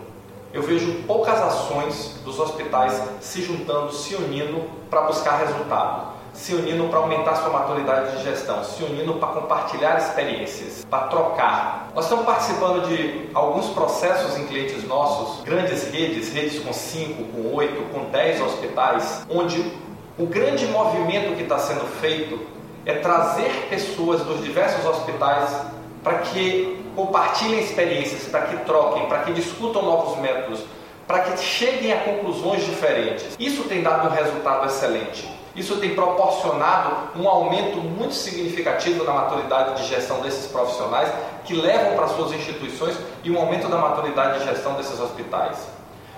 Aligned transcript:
eu 0.53 0.61
vejo 0.61 0.93
poucas 1.07 1.41
ações 1.41 2.21
dos 2.23 2.39
hospitais 2.39 3.01
se 3.19 3.41
juntando, 3.41 3.91
se 3.91 4.13
unindo 4.13 4.69
para 4.87 5.01
buscar 5.01 5.37
resultado, 5.37 6.13
se 6.31 6.53
unindo 6.53 6.87
para 6.89 6.99
aumentar 6.99 7.35
sua 7.37 7.49
maturidade 7.49 8.17
de 8.17 8.23
gestão, 8.23 8.63
se 8.63 8.83
unindo 8.83 9.15
para 9.15 9.29
compartilhar 9.29 9.97
experiências, 9.97 10.85
para 10.87 11.07
trocar. 11.07 11.89
Nós 11.95 12.05
estamos 12.05 12.25
participando 12.25 12.87
de 12.87 13.29
alguns 13.33 13.67
processos 13.69 14.37
em 14.37 14.45
clientes 14.45 14.87
nossos, 14.87 15.43
grandes 15.43 15.91
redes, 15.91 16.31
redes 16.31 16.59
com 16.59 16.71
5, 16.71 17.23
com 17.23 17.55
8, 17.55 17.81
com 17.91 18.11
10 18.11 18.41
hospitais, 18.41 19.25
onde 19.27 19.73
o 20.19 20.27
grande 20.27 20.67
movimento 20.67 21.35
que 21.35 21.41
está 21.41 21.57
sendo 21.57 21.85
feito 21.99 22.39
é 22.85 22.93
trazer 22.93 23.67
pessoas 23.69 24.21
dos 24.21 24.43
diversos 24.43 24.85
hospitais 24.85 25.49
para 26.03 26.19
que 26.19 26.82
compartilhem 26.95 27.59
experiências, 27.59 28.23
para 28.23 28.41
que 28.41 28.57
troquem, 28.65 29.07
para 29.07 29.23
que 29.23 29.33
discutam 29.33 29.81
novos 29.81 30.17
métodos, 30.19 30.61
para 31.07 31.19
que 31.19 31.37
cheguem 31.37 31.91
a 31.91 31.99
conclusões 31.99 32.65
diferentes. 32.65 33.35
Isso 33.39 33.63
tem 33.63 33.81
dado 33.81 34.07
um 34.07 34.11
resultado 34.11 34.65
excelente. 34.67 35.29
Isso 35.55 35.77
tem 35.77 35.93
proporcionado 35.93 37.19
um 37.19 37.27
aumento 37.27 37.77
muito 37.77 38.15
significativo 38.15 39.03
na 39.03 39.13
maturidade 39.13 39.81
de 39.81 39.87
gestão 39.87 40.21
desses 40.21 40.51
profissionais 40.51 41.11
que 41.45 41.53
levam 41.53 41.95
para 41.95 42.07
suas 42.07 42.31
instituições 42.31 42.97
e 43.23 43.29
um 43.29 43.37
aumento 43.37 43.67
da 43.67 43.77
maturidade 43.77 44.39
de 44.39 44.45
gestão 44.45 44.73
desses 44.73 44.99
hospitais. 44.99 45.67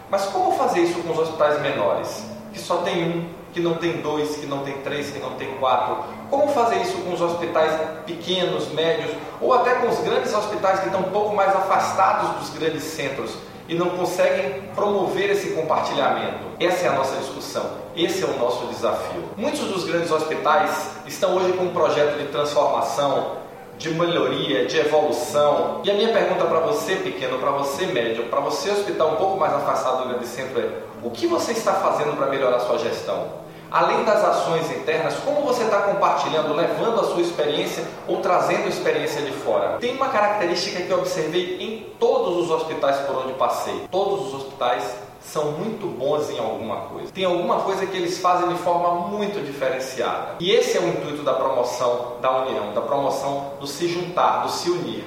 Mas 0.10 0.26
como 0.28 0.54
fazer 0.54 0.82
isso 0.82 1.02
com 1.02 1.12
os 1.12 1.20
hospitais 1.20 1.60
menores, 1.62 2.24
que 2.54 2.60
só 2.60 2.78
tem 2.78 3.04
um, 3.04 3.30
que 3.56 3.62
não 3.62 3.76
tem 3.76 4.02
dois, 4.02 4.36
que 4.36 4.46
não 4.46 4.66
tem 4.66 4.74
três, 4.82 5.12
que 5.12 5.20
não 5.20 5.32
tem 5.36 5.56
quatro? 5.56 6.04
Como 6.30 6.50
fazer 6.50 6.82
isso 6.82 6.98
com 6.98 7.14
os 7.14 7.22
hospitais 7.22 7.72
pequenos, 8.06 8.68
médios, 8.74 9.16
ou 9.40 9.54
até 9.54 9.76
com 9.76 9.88
os 9.88 9.98
grandes 10.00 10.34
hospitais 10.34 10.82
que 10.82 10.88
estão 10.88 11.00
um 11.00 11.10
pouco 11.10 11.34
mais 11.34 11.56
afastados 11.56 12.32
dos 12.32 12.50
grandes 12.50 12.84
centros 12.84 13.32
e 13.70 13.74
não 13.74 13.92
conseguem 13.92 14.62
promover 14.76 15.30
esse 15.30 15.52
compartilhamento? 15.52 16.44
Essa 16.60 16.88
é 16.88 16.90
a 16.90 16.92
nossa 16.96 17.16
discussão, 17.16 17.66
esse 17.96 18.26
é 18.26 18.28
o 18.28 18.38
nosso 18.38 18.66
desafio. 18.66 19.24
Muitos 19.38 19.62
dos 19.62 19.86
grandes 19.86 20.12
hospitais 20.12 20.90
estão 21.08 21.38
hoje 21.38 21.54
com 21.54 21.64
um 21.64 21.74
projeto 21.74 22.18
de 22.18 22.26
transformação, 22.26 23.38
de 23.78 23.90
melhoria, 23.92 24.66
de 24.66 24.78
evolução. 24.78 25.82
E 25.84 25.92
a 25.92 25.94
minha 25.94 26.12
pergunta 26.12 26.46
para 26.46 26.60
você, 26.60 26.96
pequeno, 26.96 27.40
para 27.40 27.52
você, 27.52 27.86
médio, 27.88 28.26
para 28.26 28.40
você, 28.40 28.70
hospital 28.72 29.14
um 29.14 29.16
pouco 29.16 29.38
mais 29.38 29.54
afastado 29.54 30.04
do 30.04 30.10
grande 30.10 30.28
centro, 30.28 30.60
é: 30.60 30.70
o 31.04 31.10
que 31.10 31.28
você 31.28 31.52
está 31.52 31.74
fazendo 31.74 32.16
para 32.16 32.28
melhorar 32.28 32.58
a 32.58 32.62
sua 32.62 32.78
gestão? 32.78 33.46
Além 33.76 34.06
das 34.06 34.24
ações 34.24 34.72
internas, 34.72 35.16
como 35.16 35.42
você 35.42 35.64
está 35.64 35.82
compartilhando, 35.82 36.54
levando 36.54 37.02
a 37.02 37.04
sua 37.04 37.20
experiência 37.20 37.84
ou 38.08 38.22
trazendo 38.22 38.70
experiência 38.70 39.22
de 39.22 39.34
fora? 39.34 39.76
Tem 39.82 39.94
uma 39.98 40.08
característica 40.08 40.82
que 40.82 40.90
eu 40.90 41.00
observei 41.00 41.58
em 41.60 41.82
todos 42.00 42.38
os 42.38 42.50
hospitais 42.50 42.96
por 43.00 43.18
onde 43.18 43.34
passei. 43.34 43.86
Todos 43.92 44.28
os 44.28 44.34
hospitais 44.36 44.96
são 45.20 45.52
muito 45.52 45.88
bons 45.88 46.30
em 46.30 46.40
alguma 46.40 46.84
coisa. 46.84 47.12
Tem 47.12 47.26
alguma 47.26 47.64
coisa 47.64 47.86
que 47.86 47.98
eles 47.98 48.18
fazem 48.18 48.48
de 48.48 48.56
forma 48.60 49.10
muito 49.10 49.46
diferenciada. 49.46 50.36
E 50.40 50.52
esse 50.52 50.78
é 50.78 50.80
o 50.80 50.88
intuito 50.88 51.24
da 51.24 51.34
promoção 51.34 52.14
da 52.22 52.32
união, 52.44 52.74
da 52.74 52.80
promoção 52.80 53.56
do 53.60 53.68
se 53.68 53.90
juntar, 53.90 54.44
do 54.44 54.52
se 54.52 54.70
unir. 54.70 55.04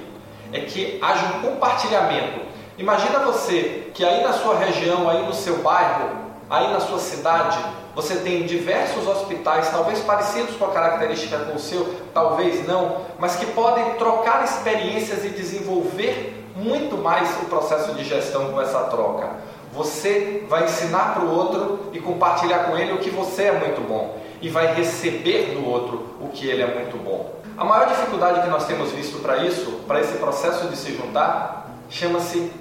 É 0.53 0.59
que 0.59 0.99
haja 1.01 1.25
um 1.25 1.41
compartilhamento. 1.41 2.41
Imagina 2.77 3.17
você 3.17 3.89
que 3.95 4.05
aí 4.05 4.21
na 4.21 4.33
sua 4.33 4.55
região, 4.57 5.09
aí 5.09 5.25
no 5.25 5.33
seu 5.33 5.57
bairro, 5.63 6.11
aí 6.47 6.71
na 6.71 6.79
sua 6.79 6.99
cidade, 6.99 7.57
você 7.95 8.15
tem 8.15 8.45
diversos 8.45 9.07
hospitais, 9.07 9.69
talvez 9.69 9.99
parecidos 9.99 10.55
com 10.55 10.65
a 10.65 10.71
característica 10.71 11.37
com 11.39 11.55
o 11.55 11.59
seu, 11.59 11.95
talvez 12.13 12.65
não, 12.67 13.01
mas 13.17 13.35
que 13.35 13.45
podem 13.47 13.95
trocar 13.95 14.43
experiências 14.43 15.25
e 15.25 15.29
desenvolver 15.29 16.35
muito 16.55 16.97
mais 16.97 17.29
o 17.41 17.45
processo 17.45 17.93
de 17.93 18.03
gestão 18.03 18.51
com 18.51 18.61
essa 18.61 18.79
troca. 18.85 19.29
Você 19.73 20.45
vai 20.49 20.65
ensinar 20.65 21.13
para 21.13 21.23
o 21.23 21.31
outro 21.31 21.91
e 21.93 21.99
compartilhar 21.99 22.65
com 22.65 22.77
ele 22.77 22.93
o 22.93 22.97
que 22.97 23.09
você 23.09 23.43
é 23.43 23.51
muito 23.51 23.81
bom 23.87 24.17
e 24.41 24.49
vai 24.49 24.73
receber 24.73 25.53
do 25.55 25.67
outro 25.67 26.15
o 26.19 26.29
que 26.29 26.47
ele 26.47 26.61
é 26.61 26.67
muito 26.67 26.97
bom. 26.97 27.33
A 27.57 27.65
maior 27.65 27.87
dificuldade 27.87 28.41
que 28.41 28.47
nós 28.47 28.65
temos 28.65 28.91
visto 28.91 29.21
para 29.21 29.37
isso, 29.43 29.81
para 29.85 29.99
esse 29.99 30.17
processo 30.17 30.67
de 30.67 30.77
se 30.77 30.95
juntar, 30.95 31.67
chama-se 31.89 32.51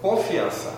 confiança. 0.00 0.72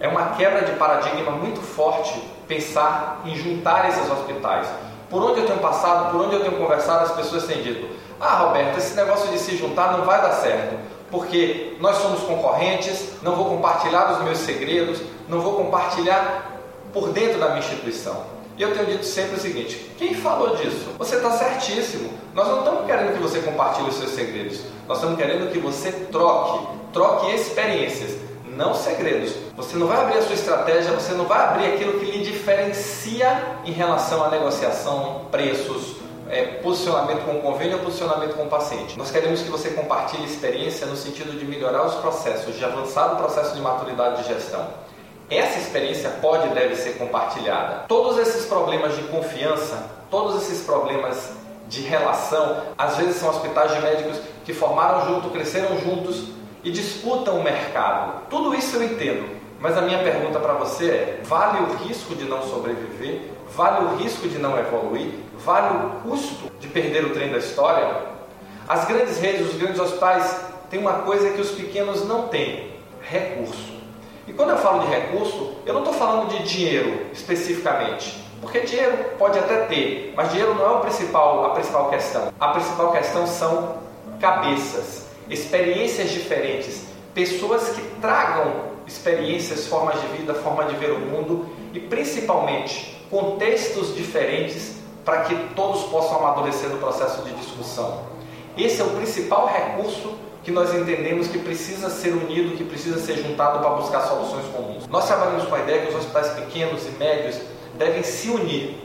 É 0.00 0.08
uma 0.08 0.30
quebra 0.30 0.62
de 0.62 0.72
paradigma 0.72 1.30
muito 1.30 1.60
forte 1.60 2.20
pensar 2.46 3.22
em 3.24 3.34
juntar 3.34 3.88
esses 3.88 4.10
hospitais. 4.10 4.66
Por 5.10 5.22
onde 5.22 5.40
eu 5.40 5.46
tenho 5.46 5.58
passado, 5.60 6.10
por 6.10 6.20
onde 6.22 6.34
eu 6.34 6.40
tenho 6.40 6.56
conversado, 6.56 7.04
as 7.04 7.12
pessoas 7.12 7.44
têm 7.44 7.62
dito: 7.62 7.88
Ah, 8.20 8.38
Roberto, 8.38 8.78
esse 8.78 8.94
negócio 8.94 9.30
de 9.30 9.38
se 9.38 9.56
juntar 9.56 9.96
não 9.96 10.04
vai 10.04 10.20
dar 10.20 10.32
certo, 10.32 10.76
porque 11.10 11.76
nós 11.80 11.96
somos 11.98 12.22
concorrentes, 12.22 13.12
não 13.22 13.36
vou 13.36 13.46
compartilhar 13.46 14.12
os 14.12 14.24
meus 14.24 14.38
segredos, 14.38 15.00
não 15.28 15.40
vou 15.40 15.54
compartilhar 15.54 16.60
por 16.92 17.10
dentro 17.10 17.38
da 17.38 17.48
minha 17.48 17.60
instituição. 17.60 18.36
E 18.58 18.62
eu 18.62 18.72
tenho 18.72 18.86
dito 18.86 19.04
sempre 19.04 19.36
o 19.36 19.40
seguinte: 19.40 19.92
quem 19.96 20.14
falou 20.14 20.56
disso? 20.56 20.88
Você 20.98 21.16
está 21.16 21.30
certíssimo. 21.30 22.10
Nós 22.34 22.48
não 22.48 22.58
estamos 22.60 22.86
querendo 22.86 23.12
que 23.14 23.22
você 23.22 23.40
compartilhe 23.40 23.88
os 23.88 23.96
seus 23.96 24.10
segredos, 24.10 24.60
nós 24.88 24.98
estamos 24.98 25.16
querendo 25.16 25.50
que 25.50 25.58
você 25.58 25.92
troque, 26.10 26.66
troque 26.92 27.34
experiências 27.34 28.26
não 28.56 28.74
segredos. 28.74 29.34
Você 29.56 29.76
não 29.76 29.86
vai 29.86 30.00
abrir 30.00 30.18
a 30.18 30.22
sua 30.22 30.34
estratégia, 30.34 30.90
você 30.92 31.12
não 31.12 31.26
vai 31.26 31.38
abrir 31.38 31.66
aquilo 31.66 32.00
que 32.00 32.06
lhe 32.06 32.24
diferencia 32.24 33.58
em 33.64 33.72
relação 33.72 34.24
à 34.24 34.30
negociação, 34.30 35.26
preços, 35.30 35.96
é, 36.28 36.44
posicionamento 36.62 37.24
com 37.24 37.36
o 37.36 37.42
convênio 37.42 37.76
ou 37.78 37.84
posicionamento 37.84 38.34
com 38.34 38.44
o 38.44 38.48
paciente. 38.48 38.98
Nós 38.98 39.10
queremos 39.10 39.42
que 39.42 39.50
você 39.50 39.70
compartilhe 39.70 40.24
experiência 40.24 40.86
no 40.86 40.96
sentido 40.96 41.38
de 41.38 41.44
melhorar 41.44 41.84
os 41.86 41.94
processos, 41.96 42.56
de 42.56 42.64
avançar 42.64 43.10
no 43.10 43.16
processo 43.16 43.54
de 43.54 43.60
maturidade 43.60 44.22
de 44.22 44.28
gestão. 44.28 44.66
Essa 45.28 45.58
experiência 45.58 46.10
pode 46.22 46.48
e 46.48 46.50
deve 46.50 46.76
ser 46.76 46.98
compartilhada. 46.98 47.84
Todos 47.88 48.18
esses 48.18 48.46
problemas 48.46 48.96
de 48.96 49.02
confiança, 49.02 49.84
todos 50.10 50.42
esses 50.42 50.64
problemas 50.64 51.30
de 51.68 51.82
relação, 51.82 52.62
às 52.78 52.96
vezes 52.96 53.16
são 53.16 53.28
hospitais 53.28 53.74
de 53.74 53.80
médicos 53.80 54.20
que 54.44 54.54
formaram 54.54 55.04
junto, 55.06 55.30
cresceram 55.30 55.78
juntos, 55.80 56.28
e 56.66 56.70
disputam 56.72 57.38
o 57.38 57.44
mercado. 57.44 58.22
Tudo 58.28 58.52
isso 58.52 58.74
eu 58.76 58.82
entendo, 58.82 59.24
mas 59.60 59.78
a 59.78 59.82
minha 59.82 60.02
pergunta 60.02 60.40
para 60.40 60.54
você 60.54 60.90
é: 60.90 61.20
vale 61.22 61.60
o 61.60 61.76
risco 61.76 62.16
de 62.16 62.24
não 62.24 62.42
sobreviver? 62.42 63.20
Vale 63.54 63.84
o 63.86 63.96
risco 63.98 64.28
de 64.28 64.36
não 64.36 64.58
evoluir? 64.58 65.12
Vale 65.44 65.76
o 65.76 65.90
custo 66.00 66.50
de 66.58 66.66
perder 66.66 67.04
o 67.04 67.10
trem 67.10 67.30
da 67.30 67.38
história? 67.38 67.88
As 68.66 68.84
grandes 68.84 69.20
redes, 69.20 69.46
os 69.46 69.54
grandes 69.54 69.78
hospitais 69.78 70.40
têm 70.68 70.80
uma 70.80 70.94
coisa 70.94 71.30
que 71.30 71.40
os 71.40 71.52
pequenos 71.52 72.04
não 72.04 72.26
têm: 72.26 72.72
recurso. 73.00 73.76
E 74.26 74.32
quando 74.32 74.50
eu 74.50 74.58
falo 74.58 74.80
de 74.80 74.88
recurso, 74.88 75.52
eu 75.64 75.72
não 75.72 75.84
estou 75.84 75.94
falando 75.94 76.30
de 76.30 76.42
dinheiro 76.42 77.06
especificamente. 77.12 78.26
Porque 78.40 78.58
dinheiro 78.60 79.12
pode 79.16 79.38
até 79.38 79.66
ter, 79.66 80.12
mas 80.16 80.30
dinheiro 80.30 80.52
não 80.56 80.66
é 80.66 80.70
o 80.70 80.80
principal, 80.80 81.44
a 81.44 81.50
principal 81.50 81.88
questão. 81.90 82.32
A 82.40 82.48
principal 82.48 82.90
questão 82.90 83.24
são 83.24 83.76
cabeças, 84.20 85.05
experiências 85.28 86.10
diferentes, 86.10 86.84
pessoas 87.14 87.70
que 87.70 87.82
tragam 88.00 88.76
experiências, 88.86 89.66
formas 89.66 90.00
de 90.00 90.06
vida, 90.18 90.34
forma 90.34 90.64
de 90.64 90.76
ver 90.76 90.92
o 90.92 91.00
mundo 91.00 91.46
e 91.72 91.80
principalmente 91.80 92.96
contextos 93.10 93.94
diferentes 93.94 94.76
para 95.04 95.22
que 95.22 95.34
todos 95.54 95.84
possam 95.84 96.18
amadurecer 96.18 96.68
no 96.68 96.78
processo 96.78 97.22
de 97.22 97.32
discussão. 97.34 98.02
Esse 98.56 98.80
é 98.80 98.84
o 98.84 98.90
principal 98.90 99.46
recurso 99.46 100.14
que 100.42 100.50
nós 100.50 100.72
entendemos 100.74 101.26
que 101.28 101.38
precisa 101.38 101.90
ser 101.90 102.12
unido, 102.12 102.56
que 102.56 102.64
precisa 102.64 102.98
ser 102.98 103.16
juntado 103.16 103.58
para 103.58 103.70
buscar 103.70 104.02
soluções 104.02 104.46
comuns. 104.46 104.86
Nós 104.86 105.06
trabalhamos 105.06 105.44
com 105.44 105.54
a 105.54 105.60
ideia 105.60 105.82
que 105.82 105.88
os 105.88 105.96
hospitais 105.96 106.28
pequenos 106.30 106.86
e 106.86 106.90
médios 106.90 107.40
devem 107.76 108.02
se 108.02 108.28
unir, 108.28 108.78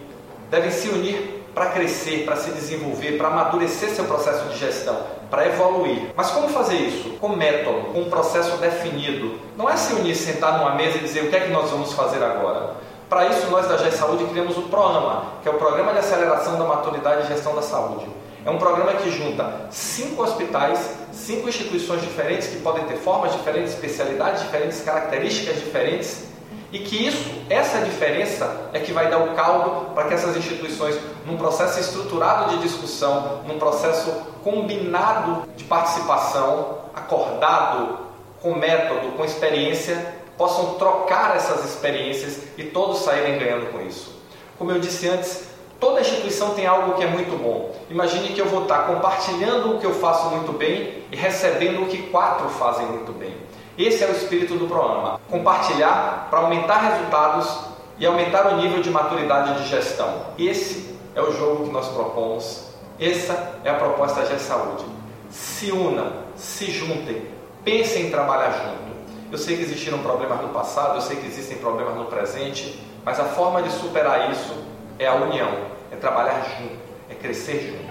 devem 0.50 0.72
se 0.72 0.90
unir 0.90 1.44
para 1.54 1.68
crescer, 1.68 2.26
para 2.26 2.36
se 2.36 2.52
desenvolver, 2.52 3.18
para 3.18 3.28
amadurecer 3.28 3.90
seu 3.90 4.06
processo 4.06 4.50
de 4.50 4.58
gestão, 4.58 4.98
para 5.32 5.48
evoluir. 5.48 6.12
Mas 6.16 6.30
como 6.30 6.50
fazer 6.50 6.76
isso? 6.76 7.12
Com 7.12 7.30
método, 7.30 7.94
com 7.94 8.02
um 8.02 8.10
processo 8.10 8.58
definido. 8.58 9.40
Não 9.56 9.70
é 9.70 9.78
se 9.78 9.94
unir, 9.94 10.14
sentar 10.14 10.60
numa 10.60 10.76
mesa 10.76 10.98
e 10.98 11.02
dizer 11.02 11.24
o 11.24 11.30
que 11.30 11.36
é 11.38 11.40
que 11.40 11.52
nós 11.52 11.72
vamos 11.72 11.94
fazer 11.94 12.22
agora. 12.22 12.76
Para 13.10 13.28
isso, 13.28 13.50
nós 13.50 13.66
da 13.68 13.78
GES 13.78 13.96
Saúde 13.96 14.26
criamos 14.26 14.58
o 14.58 14.64
PROAMA, 14.64 15.24
que 15.42 15.48
é 15.50 15.52
o 15.52 15.56
Programa 15.56 15.94
de 15.94 16.00
Aceleração 16.00 16.58
da 16.60 16.66
Maturidade 16.66 17.24
e 17.24 17.28
Gestão 17.28 17.56
da 17.56 17.62
Saúde. 17.62 18.06
É 18.46 18.50
um 18.50 18.58
programa 18.58 18.94
que 18.94 19.10
junta 19.10 19.68
cinco 19.70 20.24
hospitais, 20.24 20.98
cinco 21.14 21.48
instituições 21.48 22.02
diferentes 22.02 22.48
que 22.48 22.58
podem 22.58 22.84
ter 22.86 22.98
formas 22.98 23.32
diferentes, 23.34 23.74
especialidades 23.74 24.42
diferentes, 24.44 24.82
características 24.82 25.56
diferentes 25.56 26.31
e 26.72 26.80
que 26.80 27.06
isso, 27.06 27.30
essa 27.50 27.80
diferença 27.80 28.70
é 28.72 28.80
que 28.80 28.94
vai 28.94 29.10
dar 29.10 29.18
o 29.18 29.36
caldo 29.36 29.94
para 29.94 30.06
que 30.08 30.14
essas 30.14 30.38
instituições, 30.38 30.98
num 31.26 31.36
processo 31.36 31.80
estruturado 31.80 32.56
de 32.56 32.62
discussão, 32.62 33.42
num 33.46 33.60
processo 33.60 34.10
combinado 34.42 35.44
de 35.58 35.66
participação, 35.66 36.80
acordado, 36.96 38.00
com 38.42 38.56
método, 38.56 39.12
com 39.18 39.26
experiência, 39.26 40.16
possam 40.38 40.76
trocar 40.76 41.36
essas 41.36 41.66
experiências 41.66 42.44
e 42.58 42.64
todos 42.64 43.00
saírem 43.00 43.38
ganhando 43.38 43.72
com 43.72 43.82
isso. 43.82 44.20
Como 44.58 44.72
eu 44.72 44.80
disse 44.80 45.10
antes, 45.10 45.44
toda 45.80 46.00
instituição 46.00 46.54
tem 46.54 46.66
algo 46.66 46.94
que 46.94 47.04
é 47.04 47.08
muito 47.08 47.38
bom. 47.38 47.76
Imagine 47.90 48.30
que 48.30 48.40
eu 48.40 48.48
vou 48.48 48.64
estar 48.64 48.88
compartilhando 48.88 49.76
o 49.76 49.80
que 49.80 49.86
eu 49.86 49.94
faço 49.94 50.30
muito 50.30 50.54
bem 50.54 51.04
e 51.12 51.16
recebendo 51.16 51.84
o 51.84 51.88
que 51.88 52.04
quatro 52.04 52.48
fazem 52.50 52.86
muito 52.86 53.12
bem. 53.12 53.36
Esse 53.78 54.04
é 54.04 54.08
o 54.08 54.12
espírito 54.12 54.56
do 54.56 54.68
programa. 54.68 55.20
Compartilhar 55.30 56.28
para 56.30 56.40
aumentar 56.40 56.78
resultados 56.78 57.72
e 57.98 58.06
aumentar 58.06 58.48
o 58.48 58.58
nível 58.58 58.82
de 58.82 58.90
maturidade 58.90 59.62
de 59.62 59.70
gestão. 59.70 60.26
Esse 60.38 60.96
é 61.16 61.22
o 61.22 61.32
jogo 61.32 61.66
que 61.66 61.72
nós 61.72 61.88
propomos. 61.90 62.72
Essa 63.00 63.60
é 63.64 63.70
a 63.70 63.76
proposta 63.76 64.22
da 64.22 64.38
Saúde. 64.38 64.84
Se 65.30 65.72
unam, 65.72 66.12
se 66.36 66.70
juntem, 66.72 67.28
pensem 67.64 68.08
em 68.08 68.12
trabalhar 68.12 68.52
junto. 68.52 68.92
Eu 69.32 69.38
sei 69.38 69.56
que 69.56 69.64
existiram 69.64 70.00
problemas 70.00 70.42
no 70.42 70.50
passado, 70.50 70.96
eu 70.96 71.02
sei 71.02 71.16
que 71.16 71.26
existem 71.26 71.58
problemas 71.58 71.96
no 71.96 72.06
presente, 72.06 72.84
mas 73.06 73.20
a 73.20 73.24
forma 73.24 73.62
de 73.62 73.72
superar 73.72 74.30
isso 74.32 74.54
é 75.00 75.08
a 75.08 75.16
união, 75.16 75.50
é 75.90 75.96
trabalhar 75.96 76.44
junto, 76.60 76.76
é 77.10 77.16
crescer 77.16 77.72
junto. 77.72 77.91